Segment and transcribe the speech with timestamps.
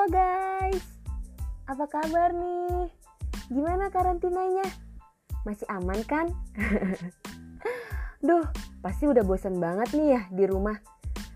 [0.00, 0.80] Halo guys,
[1.68, 2.88] apa kabar nih?
[3.52, 4.64] Gimana karantinanya?
[5.44, 6.32] Masih aman kan?
[8.24, 8.48] Duh,
[8.80, 10.80] pasti udah bosan banget nih ya di rumah.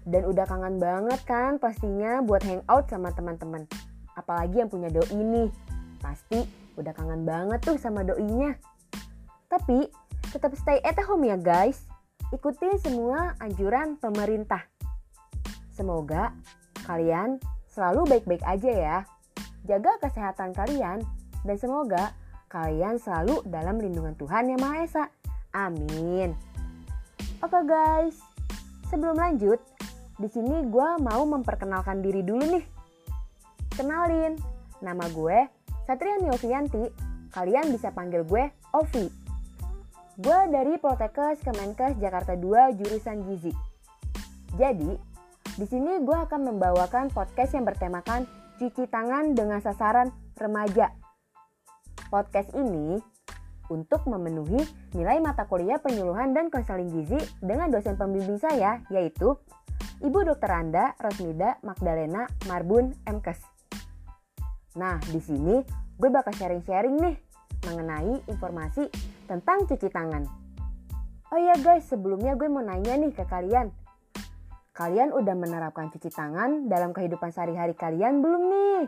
[0.08, 3.68] Dan udah kangen banget kan pastinya buat hangout sama teman-teman.
[4.16, 5.52] Apalagi yang punya doi nih.
[6.00, 6.48] Pasti
[6.80, 8.56] udah kangen banget tuh sama doinya.
[9.52, 9.92] Tapi
[10.32, 11.84] tetap stay at home ya guys.
[12.32, 14.64] Ikutin semua anjuran pemerintah.
[15.68, 16.32] Semoga
[16.88, 17.36] kalian
[17.74, 18.98] selalu baik-baik aja ya.
[19.66, 21.02] Jaga kesehatan kalian
[21.42, 22.14] dan semoga
[22.46, 25.04] kalian selalu dalam lindungan Tuhan Yang Maha Esa.
[25.50, 26.38] Amin.
[27.42, 28.22] Oke guys,
[28.88, 29.58] sebelum lanjut,
[30.22, 32.64] di sini gue mau memperkenalkan diri dulu nih.
[33.74, 34.38] Kenalin,
[34.78, 35.50] nama gue
[35.84, 36.86] Satria Ovianti.
[37.34, 39.10] Kalian bisa panggil gue Ovi.
[40.14, 43.50] Gue dari Poltekkes Kemenkes Jakarta 2 jurusan Gizi.
[44.54, 45.13] Jadi,
[45.54, 48.26] di sini gue akan membawakan podcast yang bertemakan
[48.58, 50.90] cuci tangan dengan sasaran remaja.
[52.10, 52.98] Podcast ini
[53.70, 54.58] untuk memenuhi
[54.98, 59.38] nilai mata kuliah penyuluhan dan konseling gizi dengan dosen pembimbing saya yaitu
[60.02, 60.50] Ibu Dr.
[60.50, 63.38] Anda Rosmida Magdalena Marbun MKes.
[64.74, 65.62] Nah, di sini
[65.94, 67.16] gue bakal sharing-sharing nih
[67.70, 68.90] mengenai informasi
[69.30, 70.26] tentang cuci tangan.
[71.30, 73.70] Oh iya guys, sebelumnya gue mau nanya nih ke kalian
[74.74, 78.82] Kalian udah menerapkan cuci tangan dalam kehidupan sehari-hari kalian belum nih?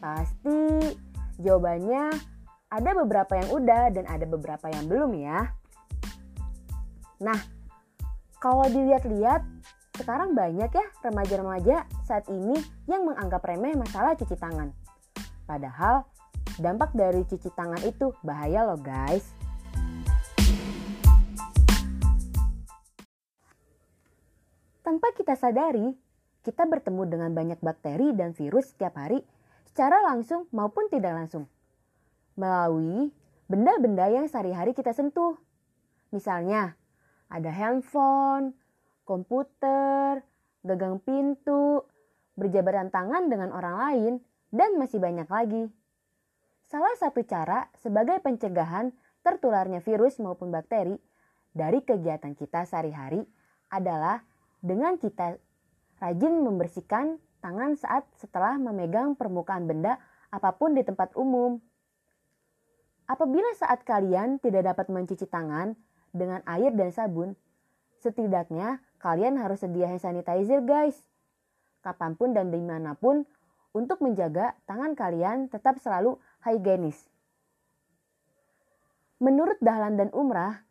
[0.00, 0.96] Pasti
[1.36, 2.08] jawabannya
[2.72, 5.52] ada beberapa yang udah dan ada beberapa yang belum ya.
[7.20, 7.36] Nah,
[8.40, 9.44] kalau dilihat-lihat
[9.92, 12.56] sekarang banyak ya remaja-remaja saat ini
[12.88, 14.72] yang menganggap remeh masalah cuci tangan.
[15.44, 16.08] Padahal
[16.56, 19.36] dampak dari cuci tangan itu bahaya loh guys.
[24.98, 25.94] Tanpa kita sadari,
[26.42, 29.22] kita bertemu dengan banyak bakteri dan virus setiap hari
[29.62, 31.46] secara langsung maupun tidak langsung.
[32.34, 33.14] Melalui
[33.46, 35.38] benda-benda yang sehari-hari kita sentuh.
[36.10, 36.74] Misalnya,
[37.30, 38.58] ada handphone,
[39.06, 40.26] komputer,
[40.66, 41.86] gagang pintu,
[42.34, 44.12] berjabatan tangan dengan orang lain,
[44.50, 45.70] dan masih banyak lagi.
[46.66, 48.90] Salah satu cara sebagai pencegahan
[49.22, 50.98] tertularnya virus maupun bakteri
[51.54, 53.22] dari kegiatan kita sehari-hari
[53.70, 54.26] adalah
[54.58, 55.38] dengan kita
[55.98, 59.98] rajin membersihkan tangan saat setelah memegang permukaan benda
[60.28, 61.62] apa pun di tempat umum.
[63.08, 65.72] Apabila saat kalian tidak dapat mencuci tangan
[66.12, 67.32] dengan air dan sabun,
[68.04, 70.98] setidaknya kalian harus sedia hand sanitizer guys.
[71.80, 73.24] Kapan pun dan di mana pun
[73.72, 77.08] untuk menjaga tangan kalian tetap selalu higienis.
[79.18, 80.62] Menurut Dahlan dan Umrah,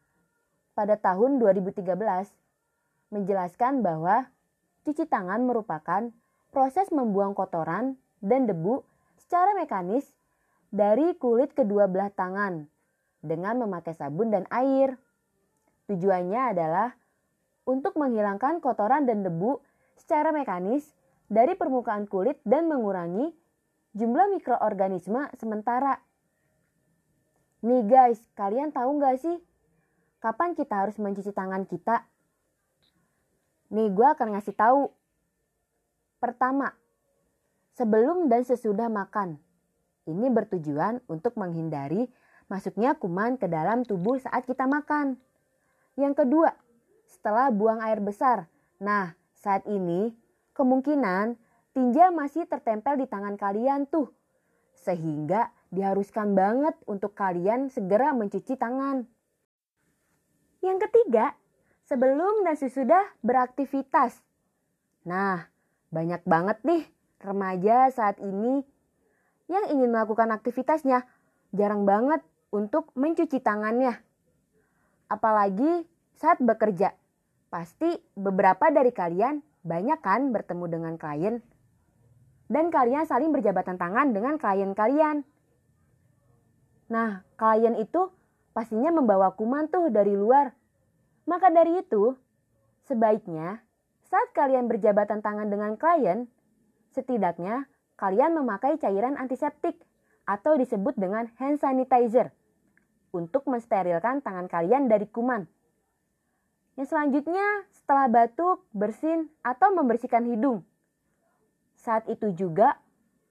[0.72, 1.84] pada tahun 2013,
[3.12, 4.28] menjelaskan bahwa
[4.84, 6.12] cuci tangan merupakan
[6.52, 8.84] proses membuang kotoran dan debu
[9.20, 10.08] secara mekanis
[10.72, 12.68] dari kulit kedua belah tangan
[13.24, 15.00] dengan memakai sabun dan air.
[15.88, 16.96] Tujuannya adalah
[17.68, 19.60] untuk menghilangkan kotoran dan debu
[20.00, 20.96] secara mekanis
[21.28, 23.32] dari permukaan kulit dan mengurangi
[23.96, 26.00] jumlah mikroorganisme sementara.
[27.64, 29.38] Nih guys, kalian tahu nggak sih
[30.24, 32.08] kapan kita harus mencuci tangan kita?
[33.68, 34.88] Nih gue akan ngasih tahu.
[36.18, 36.74] Pertama,
[37.76, 39.38] sebelum dan sesudah makan.
[40.08, 42.08] Ini bertujuan untuk menghindari
[42.48, 45.20] masuknya kuman ke dalam tubuh saat kita makan.
[46.00, 46.56] Yang kedua,
[47.06, 48.48] setelah buang air besar.
[48.80, 50.16] Nah, saat ini
[50.56, 51.36] kemungkinan
[51.76, 54.10] tinja masih tertempel di tangan kalian tuh.
[54.80, 59.04] Sehingga diharuskan banget untuk kalian segera mencuci tangan.
[60.64, 61.36] Yang ketiga,
[61.88, 64.20] sebelum dan sesudah beraktivitas.
[65.08, 65.48] Nah,
[65.90, 66.84] banyak banget nih
[67.24, 68.62] remaja saat ini
[69.48, 71.08] yang ingin melakukan aktivitasnya
[71.56, 72.20] jarang banget
[72.52, 73.96] untuk mencuci tangannya.
[75.08, 75.88] Apalagi
[76.20, 76.92] saat bekerja.
[77.48, 77.88] Pasti
[78.20, 81.40] beberapa dari kalian banyak kan bertemu dengan klien
[82.52, 85.24] dan kalian saling berjabatan tangan dengan klien kalian.
[86.92, 88.12] Nah, klien itu
[88.52, 90.56] pastinya membawa kuman tuh dari luar
[91.28, 92.16] maka dari itu,
[92.88, 93.60] sebaiknya
[94.08, 96.32] saat kalian berjabatan tangan dengan klien,
[96.96, 97.68] setidaknya
[98.00, 99.76] kalian memakai cairan antiseptik
[100.24, 102.32] atau disebut dengan hand sanitizer
[103.12, 105.44] untuk mensterilkan tangan kalian dari kuman.
[106.80, 110.62] Yang selanjutnya, setelah batuk, bersin, atau membersihkan hidung.
[111.76, 112.78] Saat itu juga,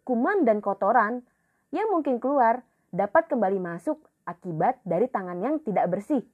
[0.02, 1.22] kuman dan kotoran
[1.70, 6.26] yang mungkin keluar dapat kembali masuk akibat dari tangan yang tidak bersih.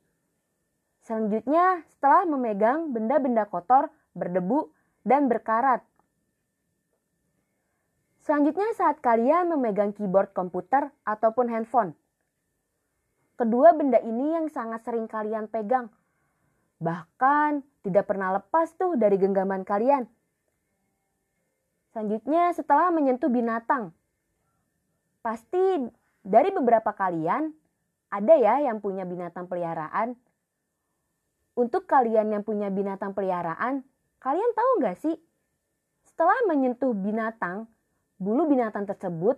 [1.03, 4.71] Selanjutnya, setelah memegang benda-benda kotor, berdebu,
[5.03, 5.83] dan berkarat.
[8.23, 11.91] Selanjutnya saat kalian memegang keyboard komputer ataupun handphone.
[13.35, 15.91] Kedua benda ini yang sangat sering kalian pegang.
[16.79, 20.07] Bahkan tidak pernah lepas tuh dari genggaman kalian.
[21.91, 23.91] Selanjutnya setelah menyentuh binatang.
[25.19, 25.91] Pasti
[26.23, 27.51] dari beberapa kalian
[28.07, 30.15] ada ya yang punya binatang peliharaan.
[31.53, 33.85] Untuk kalian yang punya binatang peliharaan,
[34.25, 35.17] kalian tahu nggak sih?
[36.09, 37.69] Setelah menyentuh binatang,
[38.17, 39.37] bulu binatang tersebut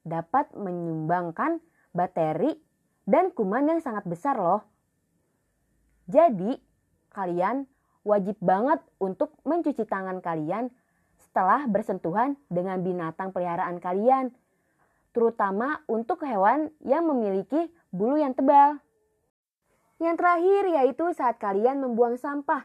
[0.00, 1.60] dapat menyumbangkan
[1.92, 2.56] bakteri
[3.04, 4.64] dan kuman yang sangat besar loh.
[6.08, 6.56] Jadi,
[7.12, 7.68] kalian
[8.08, 10.72] wajib banget untuk mencuci tangan kalian
[11.20, 14.32] setelah bersentuhan dengan binatang peliharaan kalian,
[15.12, 18.80] terutama untuk hewan yang memiliki bulu yang tebal.
[20.00, 22.64] Yang terakhir yaitu saat kalian membuang sampah.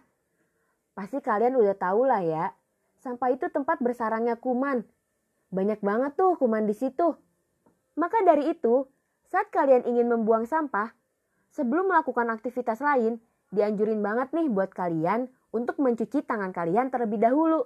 [0.95, 2.55] Pasti kalian udah tahu lah ya,
[3.03, 4.87] sampah itu tempat bersarangnya kuman
[5.55, 7.15] banyak banget tuh kuman di situ.
[7.95, 8.83] Maka dari itu,
[9.31, 10.91] saat kalian ingin membuang sampah,
[11.55, 13.23] sebelum melakukan aktivitas lain,
[13.55, 17.63] dianjurin banget nih buat kalian untuk mencuci tangan kalian terlebih dahulu.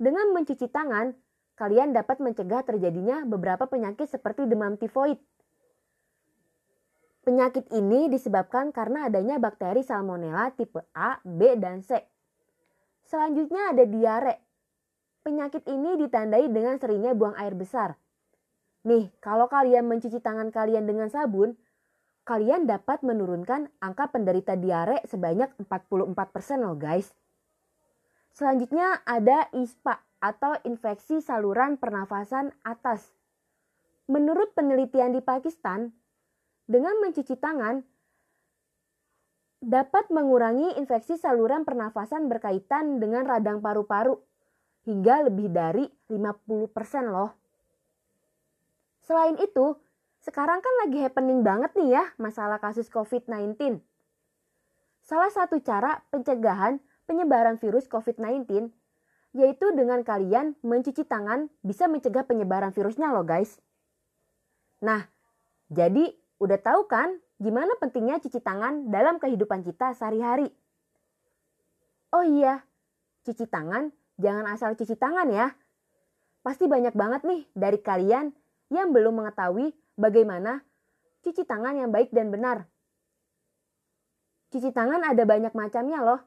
[0.00, 1.12] Dengan mencuci tangan,
[1.60, 5.20] kalian dapat mencegah terjadinya beberapa penyakit seperti demam tifoid.
[7.24, 11.96] Penyakit ini disebabkan karena adanya bakteri Salmonella tipe A, B, dan C.
[13.08, 14.44] Selanjutnya ada diare
[15.24, 17.96] Penyakit ini ditandai dengan seringnya buang air besar.
[18.84, 21.56] Nih, kalau kalian mencuci tangan kalian dengan sabun,
[22.28, 27.16] kalian dapat menurunkan angka penderita diare sebanyak 44% loh guys.
[28.36, 33.08] Selanjutnya ada ISPA atau infeksi saluran pernafasan atas.
[34.04, 35.88] Menurut penelitian di Pakistan,
[36.64, 37.84] dengan mencuci tangan
[39.64, 44.20] dapat mengurangi infeksi saluran pernafasan berkaitan dengan radang paru-paru
[44.84, 46.68] hingga lebih dari 50%
[47.08, 47.32] loh.
[49.00, 49.76] Selain itu,
[50.20, 53.80] sekarang kan lagi happening banget nih ya masalah kasus COVID-19.
[55.04, 58.72] Salah satu cara pencegahan penyebaran virus COVID-19
[59.34, 63.58] yaitu dengan kalian mencuci tangan bisa mencegah penyebaran virusnya loh guys.
[64.80, 65.10] Nah,
[65.68, 70.48] jadi udah tahu kan gimana pentingnya cuci tangan dalam kehidupan kita sehari-hari?
[72.14, 72.62] Oh iya,
[73.26, 75.50] cuci tangan Jangan asal cuci tangan ya.
[76.44, 78.30] Pasti banyak banget nih dari kalian
[78.70, 80.62] yang belum mengetahui bagaimana
[81.24, 82.68] cuci tangan yang baik dan benar.
[84.54, 86.20] Cuci tangan ada banyak macamnya loh.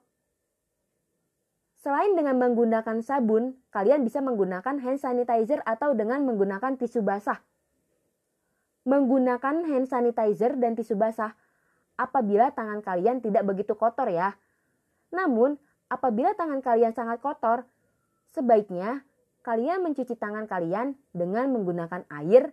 [1.78, 7.40] Selain dengan menggunakan sabun, kalian bisa menggunakan hand sanitizer atau dengan menggunakan tisu basah.
[8.88, 11.36] Menggunakan hand sanitizer dan tisu basah
[12.00, 14.40] apabila tangan kalian tidak begitu kotor ya.
[15.12, 15.60] Namun,
[15.92, 17.68] apabila tangan kalian sangat kotor,
[18.38, 19.02] Sebaiknya
[19.42, 22.52] kalian mencuci tangan kalian dengan menggunakan air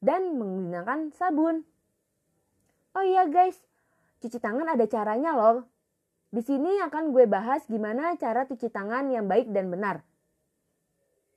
[0.00, 1.66] dan menggunakan sabun.
[2.96, 3.58] Oh iya guys,
[4.22, 5.68] cuci tangan ada caranya loh.
[6.32, 10.00] Di sini akan gue bahas gimana cara cuci tangan yang baik dan benar.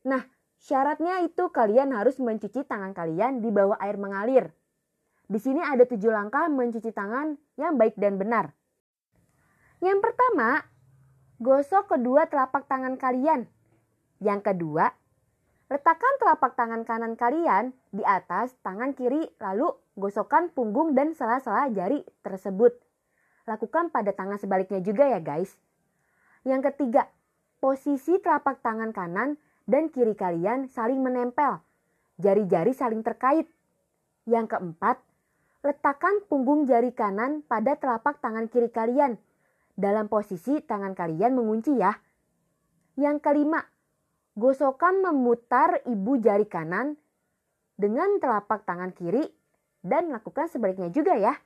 [0.07, 0.23] Nah,
[0.65, 4.49] syaratnya itu kalian harus mencuci tangan kalian di bawah air mengalir.
[5.29, 8.49] Di sini ada tujuh langkah mencuci tangan yang baik dan benar.
[9.77, 10.65] Yang pertama,
[11.37, 13.45] gosok kedua telapak tangan kalian
[14.23, 14.87] yang kedua,
[15.67, 22.01] letakkan telapak tangan kanan kalian di atas tangan kiri lalu gosokkan punggung dan sela-sela jari
[22.23, 22.79] tersebut.
[23.43, 25.51] Lakukan pada tangan sebaliknya juga ya guys.
[26.47, 27.11] Yang ketiga,
[27.59, 31.61] posisi telapak tangan kanan dan kiri kalian saling menempel.
[32.21, 33.49] Jari-jari saling terkait.
[34.25, 34.97] Yang keempat,
[35.61, 39.21] letakkan punggung jari kanan pada telapak tangan kiri kalian.
[39.75, 41.91] Dalam posisi tangan kalian mengunci ya.
[42.95, 43.59] Yang kelima,
[44.35, 46.99] Gosokkan memutar ibu jari kanan
[47.79, 49.23] dengan telapak tangan kiri
[49.79, 51.39] dan lakukan sebaliknya juga ya.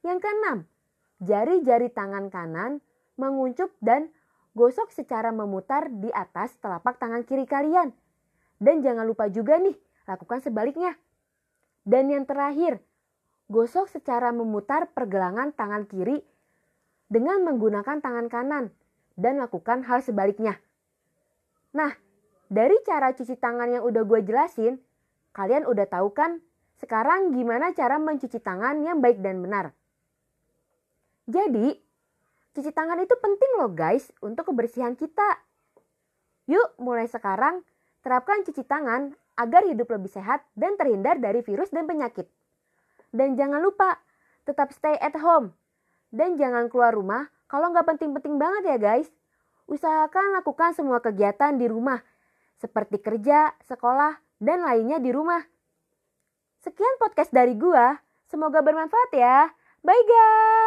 [0.00, 0.58] Yang keenam,
[1.20, 2.80] jari-jari tangan kanan
[3.20, 4.08] menguncup dan
[4.52, 7.92] gosok secara memutar di atas telapak tangan kiri kalian.
[8.62, 9.74] Dan jangan lupa juga nih,
[10.06, 10.94] lakukan sebaliknya.
[11.82, 12.78] Dan yang terakhir,
[13.50, 16.22] gosok secara memutar pergelangan tangan kiri
[17.10, 18.70] dengan menggunakan tangan kanan
[19.18, 20.62] dan lakukan hal sebaliknya.
[21.74, 21.90] Nah,
[22.46, 24.78] dari cara cuci tangan yang udah gue jelasin,
[25.34, 26.38] kalian udah tahu kan
[26.78, 29.74] sekarang gimana cara mencuci tangan yang baik dan benar.
[31.26, 31.81] Jadi,
[32.52, 35.40] cuci tangan itu penting loh guys untuk kebersihan kita.
[36.48, 37.64] Yuk mulai sekarang
[38.04, 42.28] terapkan cuci tangan agar hidup lebih sehat dan terhindar dari virus dan penyakit.
[43.12, 44.00] Dan jangan lupa
[44.44, 45.54] tetap stay at home.
[46.12, 49.08] Dan jangan keluar rumah kalau nggak penting-penting banget ya guys.
[49.64, 52.04] Usahakan lakukan semua kegiatan di rumah
[52.60, 55.42] seperti kerja, sekolah, dan lainnya di rumah.
[56.62, 57.98] Sekian podcast dari gua.
[58.30, 59.50] Semoga bermanfaat ya.
[59.82, 60.61] Bye guys.